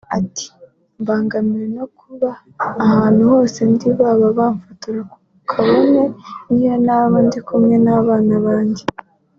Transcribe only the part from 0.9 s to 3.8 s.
“Mbangamirwa no kuba ahantu hose